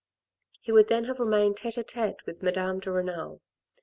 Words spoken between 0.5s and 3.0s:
He would then have remained tete a tete with Madame de